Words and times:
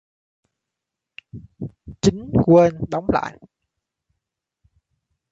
Chính 2.01 2.31
quên 2.45 2.73
đóng 2.91 3.05
lại 3.13 3.37